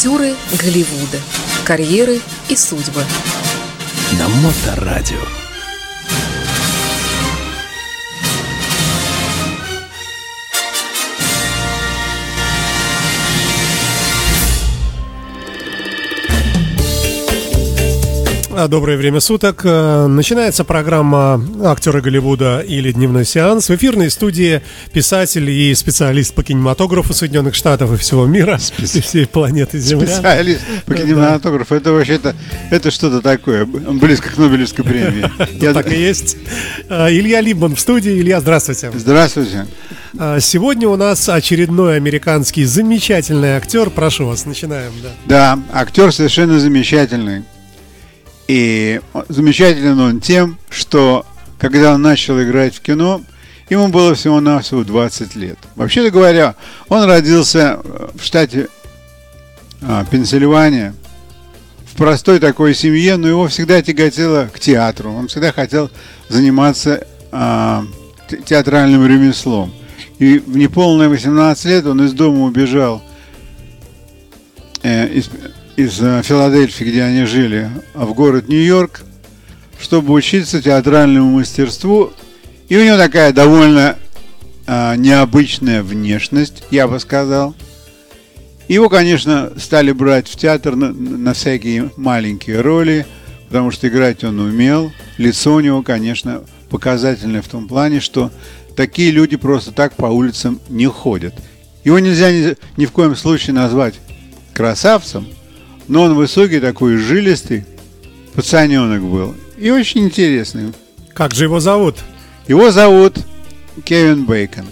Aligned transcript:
Актеры 0.00 0.34
Голливуда. 0.58 1.18
Карьеры 1.66 2.20
и 2.48 2.56
судьбы. 2.56 3.04
На 4.18 4.28
Моторадио. 4.28 5.18
Доброе 18.68 18.96
время 18.96 19.20
суток. 19.20 19.62
Э, 19.64 20.06
начинается 20.06 20.64
программа 20.64 21.42
«Актеры 21.64 22.00
Голливуда» 22.00 22.60
или 22.60 22.92
«Дневной 22.92 23.24
сеанс». 23.24 23.68
В 23.68 23.74
эфирной 23.74 24.10
студии 24.10 24.62
писатель 24.92 25.48
и 25.48 25.74
специалист 25.74 26.34
по 26.34 26.42
кинематографу 26.42 27.14
Соединенных 27.14 27.54
Штатов 27.54 27.92
и 27.92 27.96
всего 27.96 28.26
мира, 28.26 28.58
Специ... 28.58 28.98
и 28.98 29.00
всей 29.00 29.26
планеты 29.26 29.78
Земля. 29.78 30.06
Специалист 30.06 30.60
по 30.86 30.94
кинематографу. 30.94 31.74
Это 31.74 31.92
вообще-то 31.92 32.34
это 32.70 32.90
что-то 32.90 33.20
такое, 33.20 33.64
близко 33.64 34.30
к 34.30 34.38
Нобелевской 34.38 34.84
премии. 34.84 35.30
Я... 35.60 35.72
Так 35.72 35.92
и 35.92 36.00
есть. 36.00 36.36
А, 36.88 37.10
Илья 37.10 37.40
Либман 37.40 37.76
в 37.76 37.80
студии. 37.80 38.20
Илья, 38.20 38.40
здравствуйте. 38.40 38.90
Здравствуйте. 38.94 39.66
А, 40.18 40.40
сегодня 40.40 40.88
у 40.88 40.96
нас 40.96 41.28
очередной 41.28 41.96
американский 41.96 42.64
замечательный 42.64 43.50
актер. 43.50 43.90
Прошу 43.90 44.26
вас, 44.26 44.44
начинаем. 44.44 44.92
Да, 45.02 45.56
да 45.56 45.58
актер 45.72 46.12
совершенно 46.12 46.58
замечательный. 46.58 47.44
И 48.50 49.00
замечателен 49.28 50.00
он 50.00 50.18
тем, 50.18 50.58
что 50.70 51.24
когда 51.60 51.94
он 51.94 52.02
начал 52.02 52.42
играть 52.42 52.74
в 52.74 52.80
кино, 52.80 53.22
ему 53.68 53.86
было 53.90 54.16
всего-навсего 54.16 54.82
20 54.82 55.36
лет. 55.36 55.56
Вообще-то 55.76 56.10
говоря, 56.10 56.56
он 56.88 57.04
родился 57.04 57.78
э, 57.80 58.08
в 58.12 58.24
штате 58.24 58.66
а, 59.82 60.04
Пенсильвания, 60.04 60.96
в 61.92 61.96
простой 61.96 62.40
такой 62.40 62.74
семье, 62.74 63.18
но 63.18 63.28
его 63.28 63.46
всегда 63.46 63.80
тяготило 63.82 64.50
к 64.52 64.58
театру. 64.58 65.12
Он 65.12 65.28
всегда 65.28 65.52
хотел 65.52 65.88
заниматься 66.28 67.06
а, 67.30 67.84
театральным 68.46 69.06
ремеслом. 69.06 69.72
И 70.18 70.40
в 70.40 70.56
неполные 70.56 71.08
18 71.08 71.64
лет 71.66 71.86
он 71.86 72.04
из 72.04 72.12
дома 72.14 72.46
убежал 72.46 73.00
э, 74.82 75.20
из 75.80 76.00
э, 76.00 76.22
Филадельфии, 76.22 76.84
где 76.84 77.02
они 77.02 77.24
жили, 77.24 77.70
в 77.94 78.12
город 78.12 78.48
Нью-Йорк, 78.48 79.02
чтобы 79.80 80.12
учиться 80.12 80.62
театральному 80.62 81.38
мастерству. 81.38 82.12
И 82.68 82.76
у 82.76 82.84
него 82.84 82.96
такая 82.96 83.32
довольно 83.32 83.96
а, 84.66 84.94
необычная 84.94 85.82
внешность, 85.82 86.62
я 86.70 86.86
бы 86.86 87.00
сказал. 87.00 87.54
Его, 88.68 88.88
конечно, 88.88 89.52
стали 89.56 89.90
брать 89.90 90.28
в 90.28 90.36
театр 90.36 90.76
на, 90.76 90.92
на 90.92 91.32
всякие 91.32 91.90
маленькие 91.96 92.60
роли, 92.60 93.06
потому 93.48 93.70
что 93.70 93.88
играть 93.88 94.22
он 94.22 94.38
умел. 94.38 94.92
Лицо 95.16 95.54
у 95.54 95.60
него, 95.60 95.82
конечно, 95.82 96.44
показательное 96.68 97.42
в 97.42 97.48
том 97.48 97.66
плане, 97.66 98.00
что 98.00 98.30
такие 98.76 99.10
люди 99.10 99.36
просто 99.36 99.72
так 99.72 99.94
по 99.94 100.06
улицам 100.06 100.60
не 100.68 100.86
ходят. 100.86 101.34
Его 101.82 101.98
нельзя 101.98 102.30
ни, 102.30 102.54
ни 102.76 102.86
в 102.86 102.92
коем 102.92 103.16
случае 103.16 103.54
назвать 103.54 103.94
красавцем– 104.52 105.26
но 105.90 106.04
он 106.04 106.14
высокий 106.14 106.60
такой, 106.60 106.96
жилистый, 106.96 107.64
пацаненок 108.34 109.02
был. 109.02 109.34
И 109.58 109.70
очень 109.70 110.04
интересный. 110.04 110.72
Как 111.12 111.34
же 111.34 111.44
его 111.44 111.58
зовут? 111.58 111.96
Его 112.46 112.70
зовут 112.70 113.18
Кевин 113.84 114.24
Бейкон. 114.24 114.66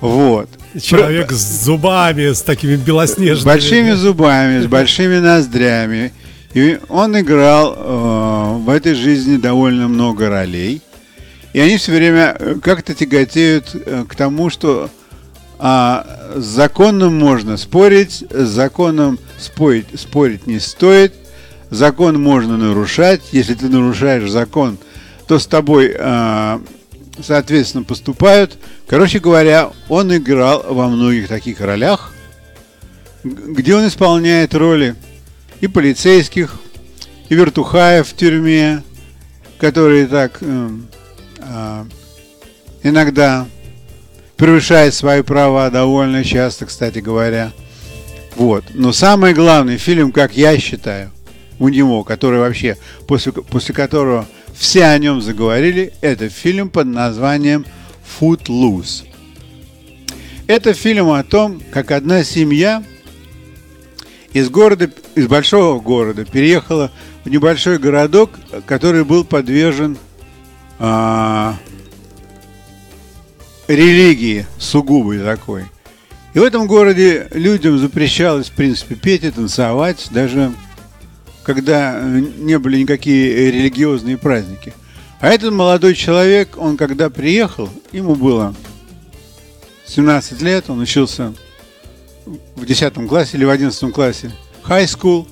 Вот. 0.00 0.48
Человек 0.82 1.30
с 1.30 1.64
зубами, 1.64 2.32
с 2.32 2.42
такими 2.42 2.74
белоснежными. 2.74 3.44
Большими 3.44 3.92
зубами, 3.92 4.60
с 4.60 4.66
большими 4.66 5.18
ноздрями. 5.18 6.12
И 6.54 6.80
он 6.88 7.18
играл 7.18 7.74
э, 7.76 8.58
в 8.58 8.68
этой 8.70 8.94
жизни 8.94 9.36
довольно 9.36 9.86
много 9.86 10.28
ролей. 10.28 10.82
И 11.52 11.60
они 11.60 11.76
все 11.76 11.92
время 11.92 12.36
э, 12.36 12.56
как-то 12.60 12.92
тяготеют 12.92 13.70
э, 13.72 14.04
к 14.08 14.16
тому, 14.16 14.50
что 14.50 14.90
а 15.58 16.06
с 16.36 16.44
законом 16.44 17.18
можно 17.18 17.56
спорить, 17.56 18.24
с 18.30 18.48
законом 18.48 19.18
спорить, 19.38 19.86
спорить 19.98 20.46
не 20.46 20.60
стоит. 20.60 21.14
Закон 21.70 22.20
можно 22.22 22.56
нарушать. 22.56 23.22
Если 23.32 23.54
ты 23.54 23.68
нарушаешь 23.68 24.30
закон, 24.30 24.78
то 25.26 25.38
с 25.38 25.46
тобой, 25.46 25.94
а, 25.98 26.62
соответственно, 27.22 27.84
поступают. 27.84 28.56
Короче 28.86 29.18
говоря, 29.18 29.70
он 29.88 30.16
играл 30.16 30.64
во 30.68 30.88
многих 30.88 31.28
таких 31.28 31.60
ролях, 31.60 32.14
где 33.24 33.74
он 33.74 33.86
исполняет 33.86 34.54
роли 34.54 34.94
и 35.60 35.66
полицейских, 35.66 36.60
и 37.28 37.34
вертухаев 37.34 38.08
в 38.08 38.16
тюрьме, 38.16 38.82
которые 39.58 40.06
так 40.06 40.38
э, 40.40 40.70
э, 41.38 41.84
иногда 42.84 43.46
превышает 44.38 44.94
свои 44.94 45.22
права 45.22 45.68
довольно 45.68 46.24
часто, 46.24 46.64
кстати 46.64 47.00
говоря. 47.00 47.52
Вот. 48.36 48.64
Но 48.72 48.92
самый 48.92 49.34
главный 49.34 49.76
фильм, 49.76 50.12
как 50.12 50.36
я 50.36 50.56
считаю, 50.58 51.10
у 51.58 51.68
него, 51.68 52.04
который 52.04 52.38
вообще, 52.38 52.78
после, 53.06 53.32
после 53.32 53.74
которого 53.74 54.26
все 54.54 54.84
о 54.84 54.98
нем 54.98 55.20
заговорили, 55.20 55.92
это 56.00 56.28
фильм 56.28 56.70
под 56.70 56.86
названием 56.86 57.66
Footloose. 58.20 59.04
Это 60.46 60.72
фильм 60.72 61.10
о 61.10 61.22
том, 61.24 61.60
как 61.72 61.90
одна 61.90 62.22
семья 62.22 62.82
из 64.32 64.48
города, 64.50 64.90
из 65.16 65.26
большого 65.26 65.80
города 65.80 66.24
переехала 66.24 66.92
в 67.24 67.28
небольшой 67.28 67.78
городок, 67.78 68.30
который 68.66 69.04
был 69.04 69.24
подвержен 69.24 69.98
а, 70.78 71.56
религии 73.68 74.46
сугубой 74.58 75.20
такой. 75.20 75.66
И 76.34 76.38
в 76.38 76.42
этом 76.42 76.66
городе 76.66 77.28
людям 77.32 77.78
запрещалось, 77.78 78.48
в 78.48 78.52
принципе, 78.52 78.94
петь 78.94 79.24
и 79.24 79.30
танцевать, 79.30 80.08
даже 80.10 80.52
когда 81.44 82.00
не 82.02 82.58
были 82.58 82.78
никакие 82.78 83.50
религиозные 83.50 84.18
праздники. 84.18 84.74
А 85.20 85.28
этот 85.28 85.52
молодой 85.52 85.94
человек, 85.94 86.56
он 86.56 86.76
когда 86.76 87.10
приехал, 87.10 87.68
ему 87.92 88.14
было 88.14 88.54
17 89.86 90.42
лет, 90.42 90.68
он 90.68 90.80
учился 90.80 91.34
в 92.54 92.66
10 92.66 93.08
классе 93.08 93.36
или 93.36 93.44
в 93.44 93.50
11 93.50 93.92
классе 93.92 94.30
high 94.64 94.84
school, 94.84 95.26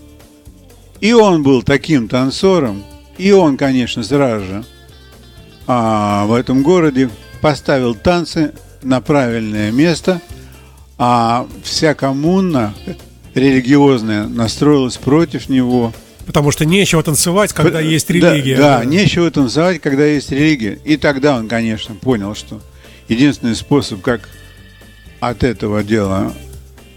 и 1.00 1.12
он 1.12 1.42
был 1.42 1.62
таким 1.62 2.08
танцором, 2.08 2.82
и 3.18 3.32
он, 3.32 3.56
конечно, 3.56 4.02
сразу 4.02 4.44
же 4.44 4.64
а, 5.66 6.24
в 6.26 6.32
этом 6.32 6.62
городе 6.62 7.10
поставил 7.46 7.94
танцы 7.94 8.50
на 8.82 9.00
правильное 9.00 9.70
место, 9.70 10.20
а 10.98 11.46
вся 11.62 11.94
коммуна 11.94 12.74
религиозная 13.36 14.26
настроилась 14.26 14.96
против 14.96 15.48
него. 15.48 15.92
Потому 16.26 16.50
что 16.50 16.64
нечего 16.64 17.04
танцевать, 17.04 17.52
когда 17.52 17.78
По, 17.78 17.82
есть 17.84 18.10
религия. 18.10 18.56
Да, 18.56 18.78
да, 18.78 18.84
нечего 18.84 19.30
танцевать, 19.30 19.80
когда 19.80 20.04
есть 20.04 20.32
религия. 20.32 20.80
И 20.84 20.96
тогда 20.96 21.36
он, 21.36 21.46
конечно, 21.46 21.94
понял, 21.94 22.34
что 22.34 22.60
единственный 23.06 23.54
способ, 23.54 24.02
как 24.02 24.28
от 25.20 25.44
этого 25.44 25.84
дела 25.84 26.32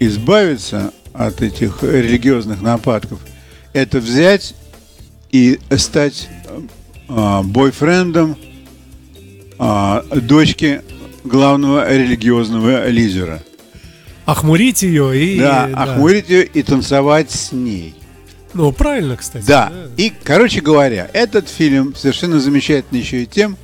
избавиться, 0.00 0.92
от 1.12 1.42
этих 1.42 1.84
религиозных 1.84 2.60
нападков, 2.60 3.20
это 3.72 4.00
взять 4.00 4.56
и 5.30 5.60
стать 5.76 6.28
э, 7.08 7.42
бойфрендом 7.44 8.36
а, 9.62 10.02
дочки 10.10 10.80
главного 11.22 11.94
религиозного 11.94 12.88
лидера. 12.88 13.42
Охмурить 14.24 14.82
ее 14.82 15.14
и... 15.22 15.38
Да, 15.38 15.68
да, 15.70 15.82
охмурить 15.82 16.30
ее 16.30 16.46
и 16.46 16.62
танцевать 16.62 17.30
с 17.30 17.52
ней. 17.52 17.94
Ну, 18.54 18.72
правильно, 18.72 19.18
кстати. 19.18 19.44
Да. 19.44 19.70
да. 19.70 20.02
И, 20.02 20.14
короче 20.24 20.62
говоря, 20.62 21.10
этот 21.12 21.50
фильм 21.50 21.94
совершенно 21.94 22.40
замечательный 22.40 23.00
еще 23.00 23.24
и 23.24 23.26
тем, 23.26 23.58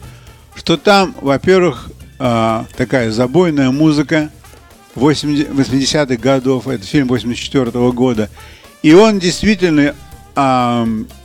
что 0.54 0.76
там, 0.76 1.14
во-первых, 1.22 1.90
а, 2.18 2.66
такая 2.76 3.10
забойная 3.10 3.70
музыка 3.70 4.28
80-х 4.96 6.16
годов, 6.16 6.68
это 6.68 6.84
фильм 6.84 7.08
84 7.08 7.70
-го 7.70 7.92
года, 7.92 8.28
и 8.82 8.92
он 8.92 9.18
действительно, 9.18 9.94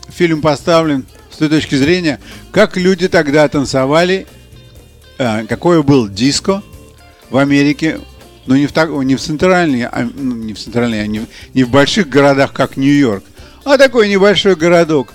фильм 0.09 0.41
поставлен 0.41 1.05
с 1.29 1.37
той 1.37 1.49
точки 1.49 1.75
зрения, 1.75 2.21
как 2.51 2.77
люди 2.77 3.09
тогда 3.09 3.47
танцевали 3.49 4.27
какой 5.47 5.83
был 5.83 6.07
диско 6.07 6.63
в 7.29 7.37
Америке, 7.37 7.99
но 8.45 8.57
не 8.57 8.65
в, 8.65 8.71
так, 8.71 8.89
не 8.89 9.15
в 9.15 9.21
центральной, 9.21 9.83
а, 9.83 10.09
ну, 10.13 10.35
не 10.35 10.53
в 10.53 10.59
центральной, 10.59 11.03
а 11.03 11.07
не, 11.07 11.25
не 11.53 11.63
в 11.63 11.69
больших 11.69 12.09
городах, 12.09 12.53
как 12.53 12.75
Нью-Йорк, 12.75 13.23
а 13.63 13.77
такой 13.77 14.09
небольшой 14.09 14.55
городок. 14.55 15.13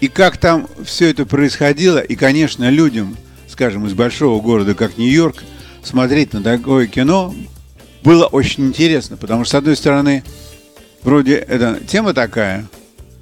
И 0.00 0.08
как 0.08 0.36
там 0.36 0.68
все 0.84 1.10
это 1.10 1.24
происходило, 1.24 1.98
и, 1.98 2.16
конечно, 2.16 2.68
людям, 2.68 3.16
скажем, 3.48 3.86
из 3.86 3.94
большого 3.94 4.42
города, 4.42 4.74
как 4.74 4.98
Нью-Йорк, 4.98 5.42
смотреть 5.82 6.32
на 6.32 6.42
такое 6.42 6.86
кино 6.86 7.34
было 8.02 8.26
очень 8.26 8.66
интересно, 8.66 9.16
потому 9.16 9.44
что, 9.44 9.52
с 9.52 9.58
одной 9.58 9.76
стороны, 9.76 10.22
вроде 11.02 11.36
эта 11.36 11.80
тема 11.86 12.12
такая, 12.12 12.66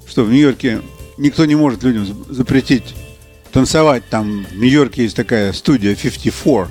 что 0.07 0.23
в 0.23 0.31
Нью-Йорке 0.31 0.81
никто 1.17 1.45
не 1.45 1.55
может 1.55 1.83
людям 1.83 2.25
запретить 2.29 2.95
танцевать. 3.55 4.03
Там 4.09 4.45
в 4.51 4.57
Нью-Йорке 4.57 5.03
есть 5.03 5.15
такая 5.15 5.53
студия 5.53 5.95
54, 5.95 6.67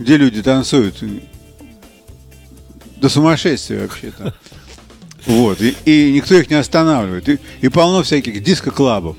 где 0.00 0.16
люди 0.16 0.42
танцуют 0.42 0.96
до 2.96 3.08
сумасшествия 3.08 3.82
вообще-то. 3.82 4.34
Вот, 5.24 5.60
и, 5.60 5.76
и 5.84 6.12
никто 6.12 6.34
их 6.34 6.50
не 6.50 6.56
останавливает. 6.56 7.28
И, 7.28 7.38
и 7.60 7.68
полно 7.68 8.02
всяких 8.02 8.42
диско-клабов. 8.42 9.16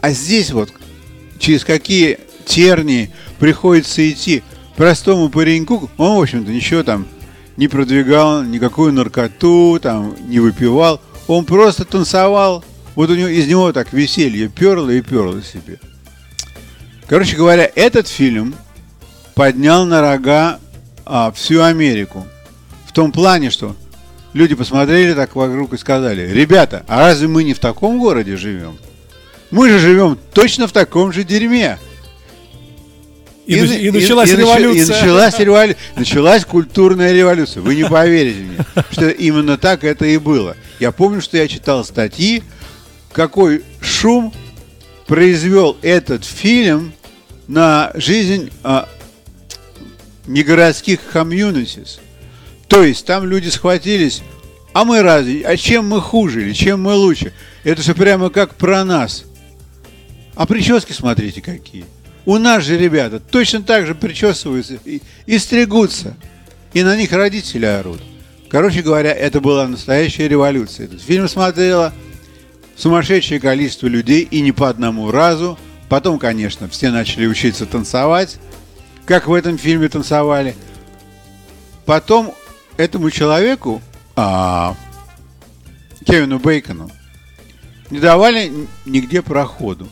А 0.00 0.12
здесь 0.12 0.50
вот 0.50 0.72
через 1.38 1.62
какие 1.62 2.18
тернии 2.46 3.10
приходится 3.38 4.10
идти 4.10 4.42
простому 4.76 5.28
пареньку, 5.28 5.90
он, 5.98 6.16
в 6.16 6.22
общем-то, 6.22 6.50
ничего 6.50 6.82
там 6.82 7.06
не 7.58 7.68
продвигал, 7.68 8.42
никакую 8.44 8.94
наркоту 8.94 9.78
там 9.82 10.16
не 10.26 10.40
выпивал. 10.40 11.02
Он 11.26 11.44
просто 11.44 11.84
танцевал. 11.84 12.64
Вот 12.94 13.10
у 13.10 13.14
него 13.14 13.28
из 13.28 13.46
него 13.46 13.70
так 13.74 13.92
веселье 13.92 14.48
перло 14.48 14.88
и 14.88 15.02
перло 15.02 15.42
себе. 15.42 15.78
Короче 17.08 17.36
говоря, 17.36 17.70
этот 17.74 18.08
фильм 18.08 18.54
поднял 19.34 19.84
на 19.84 20.00
рога 20.00 20.58
а, 21.04 21.30
всю 21.30 21.62
Америку. 21.62 22.26
В 22.86 22.92
том 22.92 23.12
плане, 23.12 23.50
что 23.50 23.76
люди 24.32 24.54
посмотрели 24.54 25.14
так 25.14 25.36
вокруг 25.36 25.72
и 25.72 25.78
сказали, 25.78 26.28
ребята, 26.32 26.84
а 26.88 27.00
разве 27.00 27.28
мы 27.28 27.44
не 27.44 27.54
в 27.54 27.60
таком 27.60 27.98
городе 27.98 28.36
живем? 28.36 28.76
Мы 29.50 29.68
же 29.70 29.78
живем 29.78 30.18
точно 30.32 30.66
в 30.66 30.72
таком 30.72 31.12
же 31.12 31.22
дерьме. 31.22 31.78
И, 33.46 33.54
и, 33.54 33.86
и 33.86 33.90
началась 33.92 34.30
и, 34.30 34.36
революция. 34.36 34.82
И 34.82 34.88
началась, 34.88 35.38
револю... 35.38 35.76
началась 35.94 36.44
культурная 36.44 37.12
революция. 37.12 37.62
Вы 37.62 37.76
не 37.76 37.84
поверите 37.84 38.40
мне, 38.40 38.58
что 38.90 39.08
именно 39.08 39.56
так 39.56 39.84
это 39.84 40.04
и 40.06 40.18
было. 40.18 40.56
Я 40.80 40.90
помню, 40.90 41.20
что 41.20 41.36
я 41.36 41.46
читал 41.46 41.84
статьи, 41.84 42.42
какой 43.12 43.62
шум 43.80 44.34
произвел 45.06 45.76
этот 45.82 46.24
фильм 46.24 46.92
на 47.48 47.90
жизнь 47.94 48.50
а, 48.62 48.88
негородских 50.26 51.00
комьюнитис. 51.12 52.00
То 52.68 52.82
есть 52.82 53.06
там 53.06 53.24
люди 53.24 53.48
схватились, 53.48 54.22
а 54.72 54.84
мы 54.84 55.02
разве, 55.02 55.42
а 55.46 55.56
чем 55.56 55.88
мы 55.88 56.00
хуже 56.00 56.42
или 56.42 56.52
чем 56.52 56.82
мы 56.82 56.94
лучше? 56.94 57.32
Это 57.64 57.82
же 57.82 57.94
прямо 57.94 58.30
как 58.30 58.54
про 58.54 58.84
нас. 58.84 59.24
А 60.34 60.46
прически 60.46 60.92
смотрите 60.92 61.40
какие. 61.40 61.84
У 62.26 62.38
нас 62.38 62.64
же 62.64 62.76
ребята 62.76 63.20
точно 63.20 63.62
так 63.62 63.86
же 63.86 63.94
причесываются 63.94 64.78
и, 64.84 65.00
и 65.26 65.38
стригутся. 65.38 66.16
И 66.74 66.82
на 66.82 66.96
них 66.96 67.12
родители 67.12 67.64
орут. 67.64 68.00
Короче 68.50 68.82
говоря, 68.82 69.12
это 69.12 69.40
была 69.40 69.66
настоящая 69.66 70.28
революция. 70.28 70.86
Этот 70.86 71.00
фильм 71.00 71.28
смотрело 71.28 71.94
сумасшедшее 72.76 73.40
количество 73.40 73.86
людей 73.86 74.28
и 74.30 74.40
не 74.40 74.52
по 74.52 74.68
одному 74.68 75.10
разу. 75.10 75.58
Потом, 75.88 76.18
конечно, 76.18 76.68
все 76.68 76.90
начали 76.90 77.26
учиться 77.26 77.64
танцевать, 77.66 78.38
как 79.04 79.28
в 79.28 79.32
этом 79.32 79.56
фильме 79.56 79.88
танцевали. 79.88 80.56
Потом 81.84 82.34
этому 82.76 83.10
человеку, 83.10 83.80
а, 84.16 84.74
Кевину 86.04 86.40
Бейкону, 86.40 86.90
не 87.90 88.00
давали 88.00 88.52
нигде 88.84 89.22
проходу. 89.22 89.88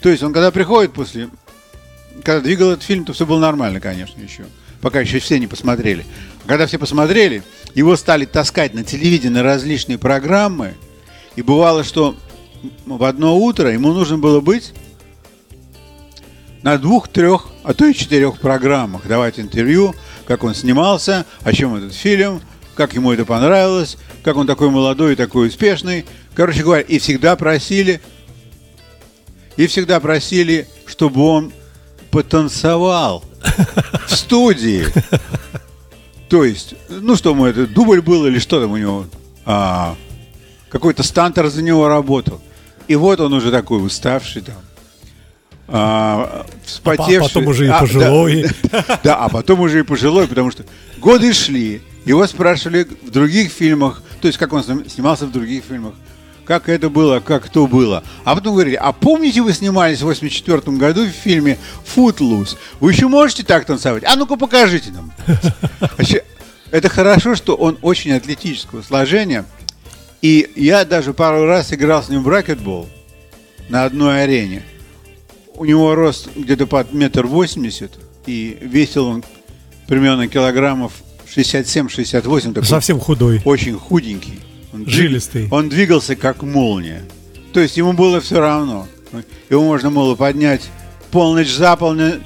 То 0.00 0.08
есть 0.08 0.22
он 0.22 0.32
когда 0.32 0.50
приходит 0.50 0.94
после, 0.94 1.28
когда 2.22 2.40
двигал 2.40 2.70
этот 2.70 2.84
фильм, 2.84 3.04
то 3.04 3.12
все 3.12 3.26
было 3.26 3.38
нормально, 3.38 3.80
конечно, 3.80 4.20
еще. 4.20 4.44
Пока 4.80 5.00
еще 5.00 5.18
все 5.18 5.38
не 5.38 5.46
посмотрели. 5.46 6.06
А 6.44 6.48
когда 6.48 6.66
все 6.66 6.78
посмотрели, 6.78 7.42
его 7.74 7.96
стали 7.96 8.24
таскать 8.24 8.72
на 8.72 8.84
телевидении 8.84 9.34
на 9.34 9.42
различные 9.42 9.98
программы. 9.98 10.74
И 11.36 11.42
бывало, 11.42 11.84
что 11.84 12.16
в 12.86 13.04
одно 13.04 13.36
утро 13.38 13.70
ему 13.70 13.92
нужно 13.92 14.18
было 14.18 14.40
быть 14.40 14.72
на 16.64 16.78
двух, 16.78 17.08
трех, 17.08 17.48
а 17.62 17.74
то 17.74 17.84
и 17.84 17.94
четырех 17.94 18.38
программах. 18.38 19.06
Давать 19.06 19.38
интервью, 19.38 19.94
как 20.26 20.42
он 20.44 20.54
снимался, 20.54 21.26
о 21.42 21.52
чем 21.52 21.74
этот 21.74 21.92
фильм, 21.92 22.40
как 22.74 22.94
ему 22.94 23.12
это 23.12 23.26
понравилось, 23.26 23.98
как 24.22 24.36
он 24.36 24.46
такой 24.46 24.70
молодой 24.70 25.12
и 25.12 25.16
такой 25.16 25.48
успешный. 25.48 26.06
Короче 26.34 26.62
говоря, 26.62 26.80
и 26.80 26.98
всегда 26.98 27.36
просили 27.36 28.00
и 29.56 29.66
всегда 29.66 30.00
просили, 30.00 30.66
чтобы 30.86 31.20
он 31.22 31.52
потанцевал 32.10 33.22
в 34.06 34.14
студии. 34.14 34.86
То 36.30 36.44
есть, 36.44 36.74
ну 36.88 37.14
что 37.14 37.34
мы, 37.34 37.48
это 37.48 37.66
дубль 37.66 38.00
был 38.00 38.26
или 38.26 38.38
что 38.38 38.60
там 38.60 38.72
у 38.72 38.76
него? 38.78 39.06
А, 39.44 39.96
какой-то 40.70 41.02
стантер 41.02 41.48
за 41.48 41.62
него 41.62 41.88
работал. 41.88 42.40
И 42.88 42.96
вот 42.96 43.20
он 43.20 43.34
уже 43.34 43.50
такой 43.50 43.84
уставший 43.84 44.40
там. 44.40 44.56
А, 45.66 46.46
вспотевший. 46.64 47.16
А 47.16 47.22
потом 47.22 47.46
уже 47.46 47.66
и 47.66 47.70
пожилой. 47.70 48.44
А, 48.44 48.68
да, 48.70 49.00
да, 49.02 49.16
а 49.16 49.28
потом 49.28 49.60
уже 49.60 49.80
и 49.80 49.82
пожилой, 49.82 50.28
потому 50.28 50.50
что 50.50 50.64
годы 50.98 51.32
шли. 51.32 51.82
Его 52.04 52.26
спрашивали 52.26 52.86
в 53.02 53.10
других 53.10 53.50
фильмах, 53.50 54.02
то 54.20 54.26
есть 54.28 54.38
как 54.38 54.52
он 54.52 54.62
снимался 54.62 55.26
в 55.26 55.32
других 55.32 55.64
фильмах 55.64 55.94
как 56.44 56.68
это 56.68 56.90
было, 56.90 57.20
как 57.20 57.48
то 57.48 57.66
было. 57.66 58.04
А 58.24 58.34
потом 58.34 58.54
говорили, 58.54 58.76
а 58.76 58.92
помните, 58.92 59.40
вы 59.42 59.52
снимались 59.52 60.00
в 60.00 60.04
84 60.04 60.60
году 60.76 61.06
в 61.06 61.10
фильме 61.10 61.58
«Footloose»? 61.94 62.56
Вы 62.80 62.92
еще 62.92 63.08
можете 63.08 63.42
так 63.42 63.64
танцевать? 63.64 64.04
А 64.04 64.16
ну-ка 64.16 64.36
покажите 64.36 64.90
нам. 64.90 65.12
Это 66.70 66.88
хорошо, 66.88 67.34
что 67.34 67.54
он 67.54 67.78
очень 67.82 68.12
атлетического 68.12 68.82
сложения. 68.82 69.44
И 70.22 70.50
я 70.56 70.84
даже 70.84 71.12
пару 71.12 71.44
раз 71.46 71.72
играл 71.72 72.02
с 72.02 72.08
ним 72.08 72.22
в 72.22 72.28
ракетбол 72.28 72.88
на 73.68 73.84
одной 73.84 74.24
арене. 74.24 74.64
У 75.56 75.64
него 75.64 75.94
рост 75.94 76.28
где-то 76.34 76.66
под 76.66 76.92
метр 76.92 77.26
восемьдесят, 77.26 77.92
и 78.26 78.58
весил 78.60 79.06
он 79.06 79.24
примерно 79.86 80.28
килограммов 80.28 80.92
67-68. 81.34 82.64
Совсем 82.64 83.00
худой. 83.00 83.40
Очень 83.44 83.78
худенький. 83.78 84.40
Он 84.72 84.86
Жилистый. 84.86 85.48
Он 85.50 85.68
двигался 85.68 86.16
как 86.16 86.42
молния. 86.42 87.02
То 87.52 87.60
есть 87.60 87.76
ему 87.76 87.92
было 87.92 88.20
все 88.20 88.40
равно. 88.40 88.88
Его 89.48 89.62
можно 89.62 89.90
было 89.90 90.14
поднять 90.16 90.62
полночь 91.10 91.52
за 91.52 91.76
полночь, 91.76 92.20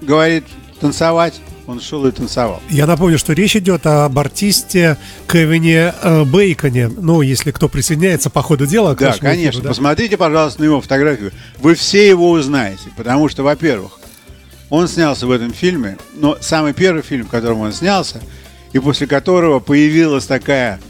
говорит, 0.00 0.44
танцевать. 0.80 1.40
Он 1.70 1.80
шел 1.80 2.04
и 2.04 2.10
танцевал. 2.10 2.60
Я 2.68 2.84
напомню, 2.84 3.16
что 3.16 3.32
речь 3.32 3.54
идет 3.54 3.86
об 3.86 4.18
артисте 4.18 4.96
Кевине 5.28 5.94
э, 6.02 6.24
Бейконе. 6.24 6.88
Ну, 6.88 7.22
если 7.22 7.52
кто 7.52 7.68
присоединяется 7.68 8.28
по 8.28 8.42
ходу 8.42 8.66
дела. 8.66 8.96
Да, 8.96 9.12
конечно. 9.12 9.50
Эфиру, 9.50 9.62
да? 9.62 9.68
Посмотрите, 9.68 10.16
пожалуйста, 10.16 10.62
на 10.62 10.64
его 10.64 10.80
фотографию. 10.80 11.30
Вы 11.58 11.76
все 11.76 12.08
его 12.08 12.32
узнаете. 12.32 12.90
Потому 12.96 13.28
что, 13.28 13.44
во-первых, 13.44 14.00
он 14.68 14.88
снялся 14.88 15.28
в 15.28 15.30
этом 15.30 15.52
фильме, 15.52 15.96
но 16.16 16.36
самый 16.40 16.72
первый 16.72 17.02
фильм, 17.02 17.26
в 17.26 17.30
котором 17.30 17.60
он 17.60 17.72
снялся, 17.72 18.20
и 18.72 18.80
после 18.80 19.06
которого 19.06 19.60
появилась 19.60 20.26
такая 20.26 20.80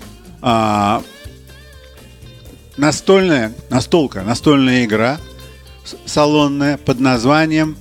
а, 0.41 1.03
настольная, 2.79 3.53
настолка, 3.69 4.23
настольная 4.23 4.87
игра 4.87 5.19
салонная 6.07 6.79
под 6.79 7.01
названием 7.01 7.77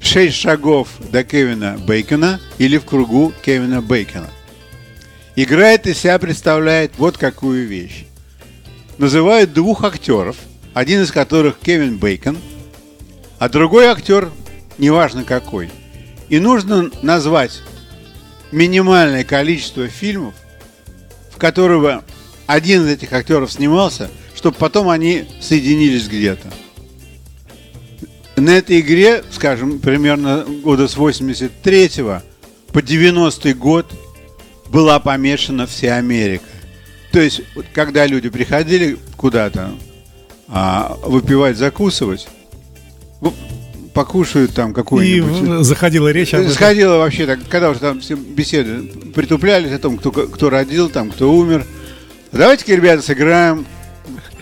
«Шесть 0.00 0.36
шагов 0.36 0.88
до 1.12 1.22
Кевина 1.24 1.78
Бейкона» 1.78 2.40
или 2.58 2.78
«В 2.78 2.84
кругу 2.84 3.32
Кевина 3.42 3.82
Бейкона». 3.82 4.30
Игра 5.36 5.68
эта 5.68 5.90
из 5.90 5.98
себя 5.98 6.18
представляет 6.18 6.92
вот 6.98 7.16
какую 7.16 7.66
вещь. 7.66 8.04
Называют 8.98 9.52
двух 9.52 9.84
актеров, 9.84 10.36
один 10.74 11.02
из 11.02 11.12
которых 11.12 11.58
Кевин 11.58 11.98
Бейкон, 11.98 12.38
а 13.38 13.48
другой 13.48 13.86
актер, 13.86 14.30
неважно 14.78 15.24
какой. 15.24 15.70
И 16.28 16.38
нужно 16.38 16.90
назвать 17.02 17.60
минимальное 18.52 19.24
количество 19.24 19.88
фильмов, 19.88 20.34
которого 21.40 22.04
один 22.46 22.82
из 22.82 22.88
этих 22.88 23.12
актеров 23.12 23.50
снимался, 23.50 24.10
чтобы 24.36 24.56
потом 24.56 24.88
они 24.88 25.24
соединились 25.40 26.06
где-то. 26.06 26.48
На 28.36 28.50
этой 28.50 28.80
игре, 28.80 29.22
скажем, 29.30 29.78
примерно 29.78 30.44
года 30.62 30.88
с 30.88 30.96
83 30.96 31.90
по 32.72 32.82
90 32.82 33.54
год 33.54 33.92
была 34.68 34.98
помешана 35.00 35.66
вся 35.66 35.96
Америка. 35.96 36.44
То 37.12 37.20
есть, 37.20 37.42
вот, 37.54 37.66
когда 37.72 38.06
люди 38.06 38.28
приходили 38.28 38.96
куда-то 39.16 39.72
а, 40.48 40.96
выпивать, 41.02 41.56
закусывать, 41.56 42.28
покушают 43.92 44.54
там 44.54 44.72
какую-нибудь. 44.72 45.60
И 45.60 45.64
заходила 45.64 46.08
речь 46.08 46.32
об 46.34 46.46
Заходила 46.46 46.98
вообще 46.98 47.26
так, 47.26 47.40
когда 47.48 47.70
уже 47.70 47.80
там 47.80 48.00
все 48.00 48.14
беседы 48.14 48.82
притуплялись 49.14 49.72
о 49.72 49.78
том, 49.78 49.98
кто, 49.98 50.12
кто 50.12 50.50
родил, 50.50 50.88
там, 50.88 51.10
кто 51.10 51.32
умер. 51.32 51.66
Давайте-ка, 52.32 52.74
ребята, 52.74 53.02
сыграем 53.02 53.66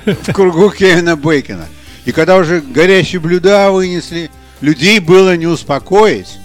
в 0.04 0.32
кругу 0.32 0.70
Кевина 0.70 1.16
Бейкона. 1.16 1.66
И 2.08 2.12
когда 2.12 2.38
уже 2.38 2.62
горящие 2.62 3.20
блюда 3.20 3.70
вынесли, 3.70 4.30
людей 4.62 4.98
было 4.98 5.36
не 5.36 5.46
успокоить. 5.46 6.38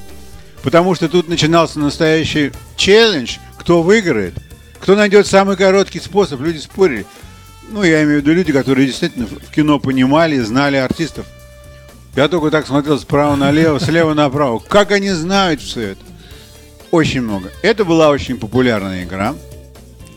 Потому 0.62 0.94
что 0.94 1.08
тут 1.08 1.30
начинался 1.30 1.80
настоящий 1.80 2.52
челлендж, 2.76 3.38
кто 3.58 3.82
выиграет, 3.82 4.34
кто 4.82 4.94
найдет 4.98 5.26
самый 5.26 5.56
короткий 5.56 6.02
способ. 6.02 6.42
Люди 6.42 6.58
спорили. 6.58 7.06
Ну, 7.70 7.82
я 7.82 8.04
имею 8.04 8.20
в 8.20 8.24
виду 8.24 8.34
люди, 8.34 8.52
которые 8.52 8.88
действительно 8.88 9.26
в 9.26 9.52
кино 9.56 9.80
понимали, 9.80 10.38
знали 10.40 10.76
артистов. 10.76 11.26
Я 12.14 12.28
только 12.28 12.52
так 12.52 12.68
смотрел 12.68 13.00
справа 13.00 13.38
налево, 13.38 13.80
слева 13.80 14.14
направо. 14.14 14.60
Как 14.60 14.92
они 14.92 15.12
знают 15.12 15.62
все 15.62 15.92
это? 15.92 16.02
Очень 16.92 17.22
много. 17.22 17.50
Это 17.62 17.86
была 17.86 18.10
очень 18.10 18.38
популярная 18.38 19.06
игра. 19.06 19.34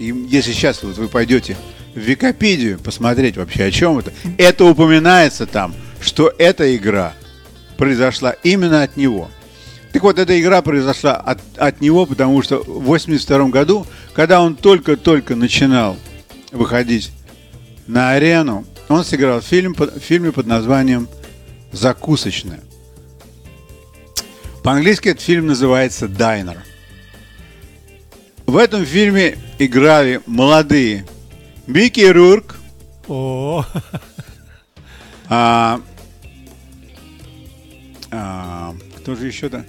И 0.00 0.06
если 0.28 0.50
сейчас 0.50 0.82
вот 0.82 0.98
вы 0.98 1.06
пойдете 1.06 1.56
в 1.96 1.98
Википедию 1.98 2.78
посмотреть 2.78 3.38
вообще 3.38 3.64
о 3.64 3.70
чем 3.70 3.98
это, 3.98 4.12
это 4.36 4.66
упоминается 4.66 5.46
там, 5.46 5.74
что 6.00 6.32
эта 6.38 6.76
игра 6.76 7.14
произошла 7.78 8.32
именно 8.42 8.82
от 8.82 8.98
него. 8.98 9.30
Так 9.92 10.02
вот, 10.02 10.18
эта 10.18 10.38
игра 10.38 10.60
произошла 10.60 11.14
от, 11.16 11.40
от 11.56 11.80
него, 11.80 12.04
потому 12.04 12.42
что 12.42 12.58
в 12.58 12.84
82 12.84 13.48
году, 13.48 13.86
когда 14.12 14.42
он 14.42 14.56
только-только 14.56 15.34
начинал 15.36 15.96
выходить 16.52 17.12
на 17.86 18.10
арену, 18.10 18.66
он 18.88 19.02
сыграл 19.02 19.40
фильм, 19.40 19.74
в 19.74 19.98
фильме 19.98 20.32
под 20.32 20.46
названием 20.46 21.08
«Закусочная». 21.72 22.60
По-английски 24.62 25.08
этот 25.08 25.22
фильм 25.22 25.46
называется 25.46 26.08
«Дайнер». 26.08 26.62
В 28.44 28.58
этом 28.58 28.84
фильме 28.84 29.38
играли 29.58 30.20
молодые 30.26 31.06
Микки 31.66 32.00
Рурк, 32.10 32.56
О, 33.08 33.64
а, 35.28 35.80
а, 38.10 38.74
кто 38.98 39.14
же 39.16 39.26
еще 39.26 39.48
там? 39.48 39.64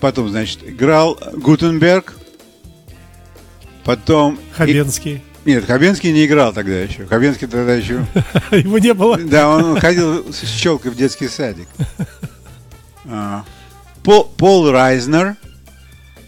Потом, 0.00 0.28
значит, 0.28 0.60
играл 0.64 1.18
Гутенберг. 1.34 2.16
Потом... 3.84 4.38
Хабенский. 4.52 5.16
и- 5.16 5.22
нет, 5.50 5.64
Хабенский 5.64 6.12
не 6.12 6.26
играл 6.26 6.52
тогда 6.52 6.78
еще. 6.80 7.06
Хабенский 7.06 7.46
тогда 7.48 7.74
еще... 7.74 8.06
Его 8.52 8.78
не 8.78 8.92
было. 8.94 9.16
Да, 9.18 9.48
он 9.48 9.80
ходил 9.80 10.32
с 10.32 10.44
щелкой 10.46 10.90
в 10.92 10.96
детский 10.96 11.26
садик. 11.28 11.68
А, 13.06 13.44
Пол, 14.04 14.24
Пол 14.36 14.70
Райзнер. 14.70 15.36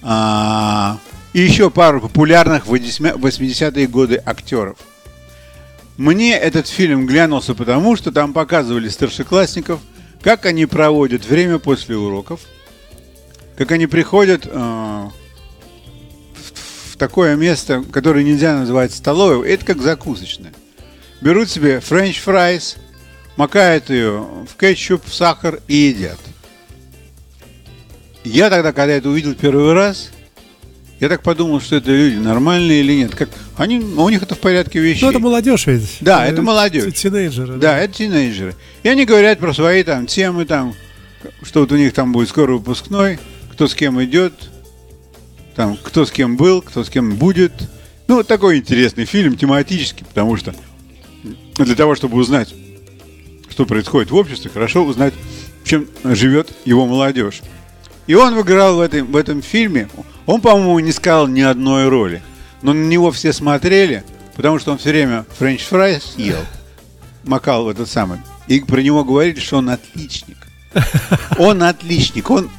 а, 0.03 0.99
и 1.33 1.41
еще 1.41 1.71
пару 1.71 2.01
популярных 2.01 2.67
в 2.67 2.75
80-е 2.75 3.87
годы 3.87 4.23
актеров. 4.25 4.77
Мне 5.97 6.37
этот 6.37 6.67
фильм 6.67 7.07
глянулся 7.07 7.55
потому, 7.55 7.97
что 7.97 8.11
там 8.11 8.33
показывали 8.33 8.89
старшеклассников, 8.89 9.81
как 10.23 10.47
они 10.47 10.67
проводят 10.67 11.25
время 11.25 11.59
после 11.59 11.97
уроков, 11.97 12.41
как 13.57 13.71
они 13.73 13.87
приходят 13.87 14.47
э, 14.47 14.51
в, 14.51 15.13
в 16.93 16.97
такое 16.97 17.37
место, 17.37 17.85
которое 17.93 18.25
нельзя 18.25 18.59
называть 18.59 18.95
столовой, 18.95 19.51
это 19.51 19.67
как 19.67 19.83
закусочное. 19.83 20.53
Берут 21.21 21.51
себе 21.51 21.81
French 21.81 22.21
fries, 22.21 22.77
макают 23.37 23.91
ее 23.91 24.27
в 24.49 24.59
кетчуп, 24.59 25.05
в 25.05 25.15
сахар 25.15 25.61
и 25.69 25.75
едят. 25.75 26.19
Я 28.25 28.51
тогда, 28.51 28.73
когда 28.73 28.95
это 28.95 29.09
увидел 29.09 29.35
первый 29.35 29.75
раз, 29.75 30.11
я 31.01 31.09
так 31.09 31.23
подумал, 31.23 31.61
что 31.61 31.77
это 31.77 31.91
люди 31.91 32.17
нормальные 32.17 32.81
или 32.81 32.93
нет. 32.93 33.15
Как, 33.15 33.31
они, 33.57 33.79
у 33.79 34.09
них 34.11 34.23
это 34.23 34.35
в 34.35 34.39
порядке 34.39 34.81
вещей. 34.81 35.03
Ну, 35.05 35.11
это 35.11 35.19
молодежь 35.19 35.67
ведь. 35.67 35.97
Да, 36.01 36.27
это 36.27 36.43
Э, 36.43 36.45
молодежь. 36.45 36.93
Тинейджеры. 36.95 37.57
Да, 37.57 37.79
это 37.79 37.95
тинейджеры. 37.95 38.55
И 38.83 38.89
они 38.89 39.07
говорят 39.07 39.39
про 39.39 39.55
свои 39.55 39.83
там 39.83 40.07
темы, 40.07 40.45
там, 40.45 40.75
что 41.43 41.61
вот 41.61 41.73
у 41.73 41.77
них 41.77 41.95
там 41.95 42.13
будет 42.13 42.29
скоро 42.29 42.53
выпускной, 42.53 43.19
кто 43.51 43.67
с 43.67 43.75
кем 43.75 44.03
идет, 44.05 44.35
там, 45.57 45.79
кто 45.83 46.05
с 46.05 46.11
кем 46.11 46.37
был, 46.37 46.61
кто 46.61 46.85
с 46.85 46.91
кем 46.91 47.17
будет. 47.17 47.53
Ну, 48.07 48.17
вот 48.17 48.27
такой 48.27 48.59
интересный 48.59 49.07
фильм, 49.07 49.39
тематический, 49.39 50.05
потому 50.05 50.37
что 50.37 50.55
для 51.57 51.75
того, 51.77 51.95
чтобы 51.95 52.19
узнать, 52.19 52.55
что 53.49 53.65
происходит 53.65 54.11
в 54.11 54.17
обществе, 54.17 54.51
хорошо 54.53 54.85
узнать, 54.85 55.15
чем 55.65 55.87
живет 56.05 56.53
его 56.67 56.87
молодежь. 56.87 57.41
И 58.07 58.15
он 58.15 58.35
выиграл 58.35 58.77
в 58.77 58.81
этом, 58.81 59.07
в 59.07 59.17
этом 59.17 59.41
фильме. 59.41 59.89
Он, 60.27 60.41
по-моему, 60.41 60.79
не 60.81 60.93
сказал 60.93 61.27
ни 61.27 61.41
одной 61.41 61.89
роли. 61.89 62.23
Но 62.63 62.73
на 62.73 62.85
него 62.85 63.11
все 63.11 63.33
смотрели, 63.33 64.05
потому 64.37 64.59
что 64.59 64.73
он 64.73 64.79
все 64.79 64.91
время 64.91 65.25
French 65.39 65.63
fries 65.63 66.15
ел, 66.17 66.39
макал 67.25 67.65
в 67.65 67.69
этот 67.69 67.89
самый. 67.89 68.19
И 68.49 68.61
про 68.61 68.81
него 68.81 69.05
говорили, 69.05 69.41
что 69.41 69.59
он 69.59 69.71
отличник. 69.71 70.37
Он 71.39 71.63
отличник. 71.63 72.31
Он 72.31 72.51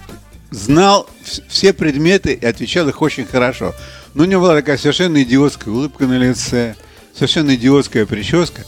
знал 0.49 1.07
вс- 1.23 1.43
все 1.47 1.71
предметы 1.73 2.33
и 2.33 2.45
отвечал 2.45 2.87
их 2.89 3.01
очень 3.01 3.25
хорошо. 3.25 3.73
Но 4.13 4.23
у 4.23 4.25
него 4.25 4.41
была 4.41 4.55
такая 4.55 4.77
совершенно 4.77 5.21
идиотская 5.23 5.73
улыбка 5.73 6.05
на 6.07 6.17
лице, 6.17 6.75
совершенно 7.13 7.55
идиотская 7.55 8.05
прическа. 8.05 8.63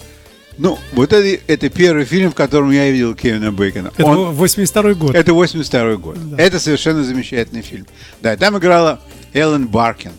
Ну, 0.57 0.77
вот 0.91 1.13
это, 1.13 1.41
это 1.47 1.69
первый 1.69 2.05
фильм, 2.05 2.31
в 2.31 2.35
котором 2.35 2.71
я 2.71 2.89
видел 2.91 3.15
Кевина 3.15 3.51
Бейкона. 3.51 3.91
Это 3.97 4.05
Он- 4.05 4.33
82 4.33 4.93
год. 4.93 5.15
это 5.15 5.33
82 5.33 5.95
год. 5.97 6.17
Это 6.37 6.59
совершенно 6.59 7.03
замечательный 7.03 7.61
фильм. 7.63 7.87
Да, 8.21 8.35
там 8.37 8.57
играла 8.57 8.99
Эллен 9.33 9.67
Баркин, 9.67 10.11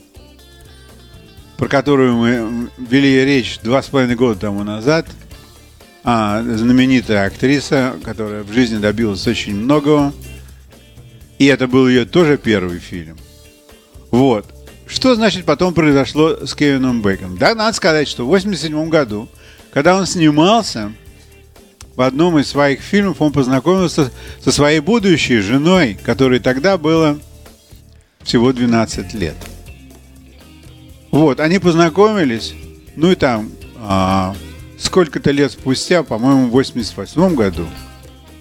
про 1.57 1.69
которую 1.69 2.17
мы 2.17 2.69
вели 2.79 3.25
речь 3.25 3.61
два 3.63 3.81
с 3.83 3.87
половиной 3.87 4.17
года 4.17 4.41
тому 4.41 4.65
назад. 4.65 5.07
А, 6.03 6.43
знаменитая 6.43 7.27
актриса, 7.27 7.95
которая 8.03 8.43
в 8.43 8.53
жизни 8.53 8.79
добилась 8.79 9.27
очень 9.27 9.55
многого. 9.57 10.13
И 11.39 11.47
это 11.47 11.67
был 11.67 11.89
ее 11.89 12.05
тоже 12.05 12.37
первый 12.39 12.79
фильм. 12.79 13.17
Вот. 14.11 14.47
Что 14.87 15.15
значит 15.15 15.45
потом 15.45 15.73
произошло 15.73 16.45
с 16.45 16.55
Кевином 16.55 17.01
Бейком? 17.03 17.39
Да, 17.39 17.55
надо 17.55 17.75
сказать, 17.75 18.07
что 18.07 18.25
в 18.25 18.29
87 18.29 18.89
году, 18.91 19.29
когда 19.75 19.97
он 19.97 20.07
снимался, 20.07 20.93
в 21.97 22.01
одном 22.01 22.39
из 22.39 22.47
своих 22.47 22.81
фильмов 22.81 23.21
он 23.21 23.33
познакомился 23.33 24.13
со 24.41 24.53
своей 24.53 24.79
будущей 24.79 25.41
женой, 25.41 25.99
которой 26.05 26.39
тогда 26.39 26.79
было 26.79 27.19
всего 28.23 28.53
12 28.53 29.15
лет. 29.15 29.35
Вот, 31.11 31.41
они 31.41 31.59
познакомились, 31.59 32.55
ну 32.95 33.11
и 33.11 33.17
там 33.17 33.51
а, 33.79 34.37
сколько-то 34.79 35.33
лет 35.33 35.51
спустя, 35.51 36.05
по-моему, 36.05 36.47
в 36.47 36.51
88 36.51 37.35
году, 37.35 37.67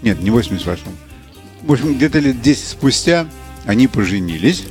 нет, 0.04 0.22
не 0.22 0.30
в 0.30 0.34
88 0.34 0.84
в 1.64 1.72
общем, 1.72 1.96
где-то 1.96 2.20
лет 2.20 2.42
10 2.42 2.68
спустя 2.68 3.26
они 3.66 3.88
поженились, 3.88 4.66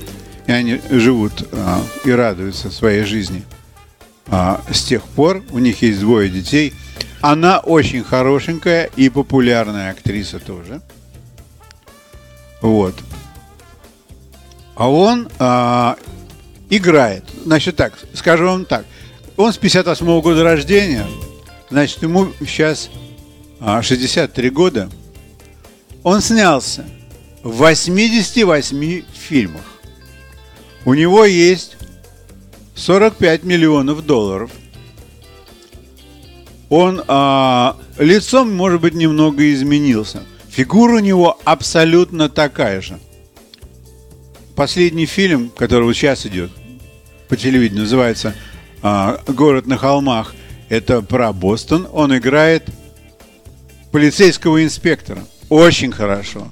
и 0.47 0.53
они 0.53 0.81
живут 0.91 1.49
а, 1.51 1.83
и 2.05 2.11
радуются 2.13 2.71
своей 2.71 3.03
жизни. 3.03 3.43
А, 4.29 4.63
с 4.71 4.83
тех 4.85 5.03
пор 5.03 5.43
у 5.51 5.59
них 5.59 5.83
есть 5.83 6.01
двое 6.01 6.29
детей. 6.29 6.73
Она 7.21 7.59
очень 7.59 8.03
хорошенькая 8.03 8.91
и 8.97 9.09
популярная 9.09 9.91
актриса 9.91 10.39
тоже. 10.39 10.81
Вот. 12.61 12.95
А 14.75 14.91
он 14.91 15.29
а, 15.39 15.97
играет. 16.71 17.25
Значит 17.45 17.77
так, 17.77 17.93
скажу 18.15 18.47
вам 18.47 18.65
так. 18.65 18.85
Он 19.37 19.53
с 19.53 19.57
58 19.57 20.21
года 20.21 20.43
рождения, 20.45 21.07
значит, 21.71 22.03
ему 22.03 22.33
сейчас 22.41 22.91
а, 23.61 23.83
63 23.83 24.51
года. 24.51 24.91
Он 26.03 26.21
снялся 26.21 26.85
в 27.43 27.51
88 27.51 29.05
фильмах. 29.13 29.63
У 30.85 30.95
него 30.95 31.25
есть 31.25 31.77
45 32.83 33.45
миллионов 33.45 34.05
долларов. 34.05 34.51
Он 36.69 37.03
а, 37.07 37.77
лицом, 37.99 38.53
может 38.53 38.81
быть, 38.81 38.95
немного 38.95 39.53
изменился. 39.53 40.23
Фигура 40.49 40.95
у 40.95 40.99
него 40.99 41.39
абсолютно 41.45 42.29
такая 42.29 42.81
же. 42.81 42.99
Последний 44.57 45.07
фильм, 45.07 45.51
который 45.57 45.95
сейчас 45.95 46.27
идет 46.27 46.51
по 47.29 47.37
телевидению, 47.37 47.83
называется 47.83 48.35
а, 48.83 49.21
«Город 49.29 49.67
на 49.67 49.77
холмах». 49.77 50.35
Это 50.69 51.03
про 51.03 51.33
Бостон. 51.33 51.87
Он 51.93 52.17
играет 52.17 52.69
полицейского 53.93 54.65
инспектора. 54.65 55.25
Очень 55.51 55.93
хорошо. 55.93 56.51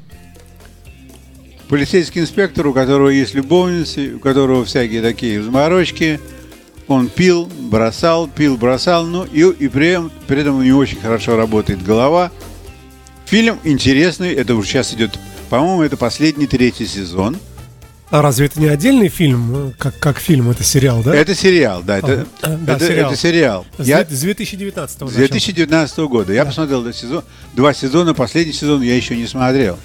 Полицейский 1.71 2.21
инспектор, 2.21 2.67
у 2.67 2.73
которого 2.73 3.11
есть 3.11 3.33
любовницы, 3.33 4.17
у 4.17 4.19
которого 4.19 4.65
всякие 4.65 5.03
такие 5.03 5.41
заморочки. 5.41 6.19
Он 6.89 7.09
пил, 7.09 7.47
бросал, 7.47 8.27
пил, 8.27 8.57
бросал, 8.57 9.07
ну 9.07 9.23
и, 9.23 9.43
и 9.43 9.69
при, 9.69 9.91
этом, 9.91 10.11
при 10.27 10.41
этом 10.41 10.57
у 10.57 10.63
него 10.63 10.81
очень 10.81 10.99
хорошо 10.99 11.37
работает 11.37 11.85
голова. 11.85 12.33
Фильм 13.25 13.61
интересный, 13.63 14.35
это 14.35 14.57
уже 14.57 14.67
сейчас 14.69 14.93
идет, 14.93 15.17
по-моему, 15.49 15.83
это 15.83 15.97
последний 15.97 16.49
третий 16.49 16.87
сезон. 16.87 17.37
А 18.11 18.21
разве 18.21 18.47
это 18.47 18.59
не 18.61 18.67
отдельный 18.67 19.07
фильм, 19.07 19.69
э, 19.69 19.73
как, 19.79 19.97
как 20.01 20.19
фильм, 20.19 20.51
это 20.51 20.65
сериал, 20.65 21.01
да? 21.05 21.15
Это 21.15 21.37
сериал, 21.37 21.85
да, 21.85 21.99
это, 21.99 22.27
Ага. 22.43 22.59
Да, 22.63 22.75
это, 22.75 22.85
сериал. 22.85 23.11
это 23.13 23.21
сериал. 23.21 23.67
С, 23.79 23.87
Я- 23.87 24.05
с 24.05 24.21
2019 24.21 25.09
С 25.09 25.13
2019 25.13 25.99
года. 25.99 26.33
Я 26.33 26.45
посмотрел 26.45 26.83
два 26.83 26.93
сезона, 26.93 27.23
два 27.55 27.73
сезона, 27.73 28.13
последний 28.13 28.53
сезон 28.55 28.83
я 28.83 28.97
еще 28.97 29.17
не 29.17 29.29
смотрел. 29.29 29.79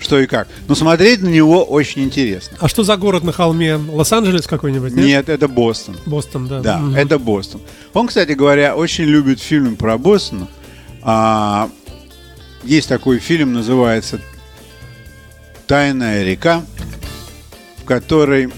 Что 0.00 0.18
и 0.18 0.26
как. 0.26 0.48
Но 0.66 0.74
смотреть 0.74 1.20
на 1.22 1.28
него 1.28 1.62
очень 1.62 2.02
интересно. 2.02 2.56
А 2.60 2.68
что 2.68 2.82
за 2.82 2.96
город 2.96 3.22
на 3.22 3.32
холме? 3.32 3.76
Лос-Анджелес 3.76 4.46
какой-нибудь? 4.46 4.92
Нет, 4.94 5.04
Нет, 5.06 5.28
это 5.28 5.46
Бостон. 5.46 5.96
Бостон, 6.06 6.48
да. 6.48 6.60
Да, 6.60 6.78
Мгм. 6.78 6.94
это 6.96 7.18
Бостон. 7.18 7.60
Он, 7.92 8.06
кстати 8.08 8.32
говоря, 8.32 8.74
очень 8.76 9.04
любит 9.04 9.40
фильмы 9.40 9.76
про 9.76 9.98
Бостон. 9.98 10.48
А, 11.02 11.68
есть 12.64 12.88
такой 12.88 13.18
фильм, 13.18 13.52
называется 13.52 14.20
«Тайная 15.66 16.24
река», 16.24 16.62
в 17.78 17.84
которой 17.84 18.50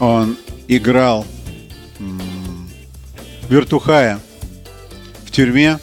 он 0.00 0.36
играл 0.68 1.24
вертухая 3.48 4.18
в 5.24 5.30
тюрьме, 5.30 5.78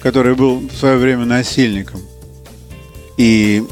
который 0.00 0.34
был 0.34 0.58
в 0.60 0.72
свое 0.76 0.96
время 0.96 1.24
насильником. 1.26 2.00
И 3.16 3.62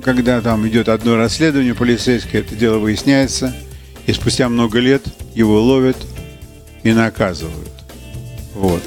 когда 0.00 0.40
там 0.40 0.66
идет 0.68 0.88
одно 0.88 1.16
расследование 1.16 1.74
полицейское, 1.74 2.40
это 2.42 2.54
дело 2.54 2.78
выясняется, 2.78 3.54
и 4.06 4.12
спустя 4.12 4.48
много 4.48 4.78
лет 4.78 5.02
его 5.34 5.60
ловят 5.60 5.96
и 6.82 6.92
наказывают. 6.92 7.70
Вот. 8.54 8.82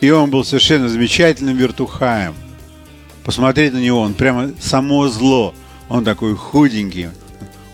И 0.00 0.10
он 0.10 0.30
был 0.30 0.44
совершенно 0.44 0.88
замечательным 0.88 1.56
вертухаем. 1.56 2.34
Посмотреть 3.24 3.72
на 3.72 3.78
него, 3.78 4.00
он 4.00 4.14
прямо 4.14 4.52
само 4.60 5.08
зло. 5.08 5.54
Он 5.88 6.04
такой 6.04 6.34
худенький, 6.36 7.08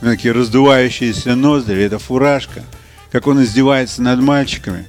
у 0.01 0.05
него 0.05 0.15
такие 0.15 0.33
раздувающиеся 0.33 1.35
ноздри, 1.35 1.83
это 1.83 1.99
фуражка. 1.99 2.63
Как 3.11 3.27
он 3.27 3.43
издевается 3.43 4.03
над 4.03 4.21
мальчиками. 4.21 4.87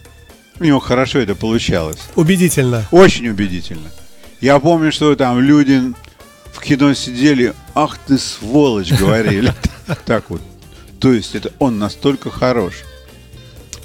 У 0.60 0.64
него 0.64 0.80
хорошо 0.80 1.20
это 1.20 1.36
получалось. 1.36 2.00
Убедительно. 2.16 2.86
Очень 2.92 3.30
убедительно. 3.30 3.90
Я 4.42 4.60
помню, 4.60 4.92
что 4.92 5.16
там 5.16 5.40
люди 5.40 5.94
кино 6.66 6.94
сидели, 6.94 7.54
ах 7.74 7.98
ты 7.98 8.18
сволочь, 8.18 8.92
говорили. 9.00 9.54
Так 10.06 10.30
вот. 10.30 10.42
То 11.00 11.14
есть 11.14 11.36
это 11.36 11.52
он 11.60 11.78
настолько 11.78 12.30
хорош. 12.32 12.84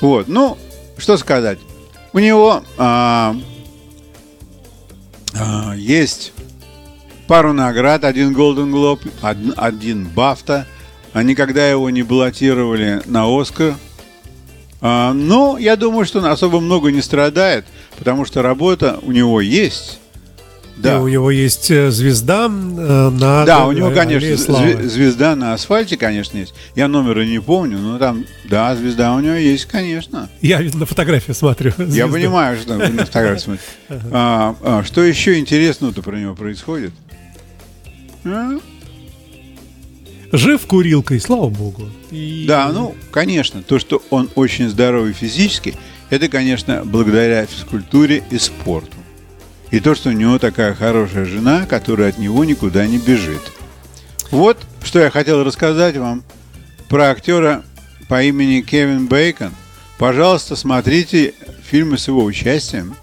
Вот, 0.00 0.28
ну, 0.28 0.56
что 0.96 1.16
сказать. 1.18 1.58
У 2.12 2.18
него 2.18 2.62
а, 2.78 3.36
а, 5.38 5.74
есть 5.74 6.32
пару 7.26 7.52
наград, 7.52 8.04
один 8.04 8.34
Golden 8.34 8.70
Globe, 8.72 9.10
од- 9.22 9.54
один 9.58 10.08
Бафта. 10.08 10.66
А 11.12 11.22
никогда 11.22 11.68
его 11.68 11.90
не 11.90 12.02
баллотировали 12.02 13.02
на 13.06 13.24
Оскар. 13.40 13.74
А, 14.80 15.12
но 15.12 15.58
я 15.58 15.76
думаю, 15.76 16.06
что 16.06 16.20
он 16.20 16.26
особо 16.26 16.60
много 16.60 16.90
не 16.90 17.02
страдает, 17.02 17.66
потому 17.98 18.24
что 18.24 18.42
работа 18.42 18.98
у 19.02 19.12
него 19.12 19.40
есть. 19.40 19.98
Да. 20.82 20.94
Да, 20.94 21.00
у 21.02 21.08
него 21.08 21.30
есть 21.30 21.70
э, 21.70 21.90
звезда 21.90 22.46
э, 22.46 22.48
на 22.48 23.44
да, 23.44 23.66
у 23.66 23.72
него, 23.72 23.90
конечно, 23.90 24.36
Славы. 24.36 24.88
звезда 24.88 25.36
на 25.36 25.52
асфальте, 25.52 25.96
конечно, 25.96 26.38
есть. 26.38 26.54
Я 26.74 26.88
номера 26.88 27.24
не 27.24 27.40
помню, 27.40 27.78
но 27.78 27.98
там, 27.98 28.24
да, 28.48 28.74
звезда 28.76 29.14
у 29.14 29.20
него 29.20 29.34
есть, 29.34 29.66
конечно. 29.66 30.30
Я 30.40 30.60
на 30.60 30.86
фотографию 30.86 31.34
смотрю. 31.34 31.72
Я 31.78 31.84
звезды. 31.86 32.12
понимаю, 32.12 32.58
что 32.58 32.76
на 32.76 33.04
фотографии 33.06 33.40
смотрите. 33.42 33.64
А, 34.12 34.56
а, 34.62 34.84
что 34.84 35.02
еще 35.02 35.38
интересного-то 35.38 36.02
про 36.02 36.16
него 36.16 36.34
происходит? 36.34 36.92
А? 38.24 38.58
Жив 40.32 40.64
курилкой, 40.66 41.20
слава 41.20 41.48
богу. 41.48 41.88
И- 42.10 42.44
Да, 42.46 42.70
ну, 42.72 42.94
конечно, 43.10 43.62
то, 43.62 43.78
что 43.78 44.02
он 44.10 44.30
очень 44.34 44.68
здоровый 44.68 45.12
физически, 45.12 45.74
это, 46.08 46.28
конечно, 46.28 46.82
благодаря 46.84 47.46
физкультуре 47.46 48.22
и 48.30 48.38
спорту. 48.38 48.96
И 49.70 49.80
то, 49.80 49.94
что 49.94 50.08
у 50.08 50.12
него 50.12 50.38
такая 50.38 50.74
хорошая 50.74 51.24
жена, 51.24 51.66
которая 51.66 52.08
от 52.08 52.18
него 52.18 52.44
никуда 52.44 52.86
не 52.86 52.98
бежит. 52.98 53.42
Вот, 54.30 54.58
что 54.82 54.98
я 54.98 55.10
хотел 55.10 55.44
рассказать 55.44 55.96
вам 55.96 56.24
про 56.88 57.10
актера 57.10 57.62
по 58.08 58.22
имени 58.22 58.60
Кевин 58.60 59.06
Бейкон. 59.06 59.52
Пожалуйста, 59.98 60.56
смотрите 60.56 61.34
фильмы 61.64 61.98
с 61.98 62.08
его 62.08 62.24
участием. 62.24 62.96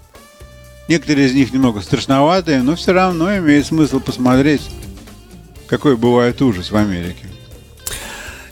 Некоторые 0.88 1.28
из 1.28 1.34
них 1.34 1.54
немного 1.54 1.82
страшноватые, 1.82 2.62
но 2.62 2.76
все 2.76 2.94
равно 2.94 3.38
имеет 3.38 3.66
смысл 3.66 4.00
посмотреть, 4.00 4.62
какой 5.68 5.96
бывает 5.98 6.42
ужас 6.42 6.72
в 6.72 6.76
Америке. 6.76 7.28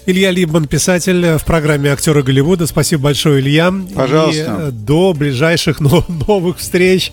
Илья 0.05 0.29
Либман, 0.29 0.67
писатель 0.67 1.37
в 1.37 1.45
программе 1.45 1.89
«Актеры 1.91 2.21
Голливуда». 2.21 2.67
Спасибо 2.67 3.03
большое, 3.03 3.41
Илья. 3.41 3.73
Пожалуйста. 3.95 4.39
И 4.39 4.67
э, 4.67 4.71
до 4.71 5.13
ближайших 5.13 5.79
но- 5.79 6.05
новых 6.27 6.59
встреч, 6.59 7.11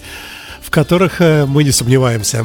в 0.62 0.70
которых 0.70 1.20
э, 1.20 1.44
мы 1.46 1.64
не 1.64 1.72
сомневаемся. 1.72 2.44